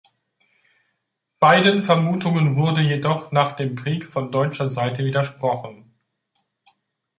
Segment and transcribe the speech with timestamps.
[1.39, 5.93] Beiden Vermutungen wurde jedoch nach dem Krieg von deutscher Seite widersprochen.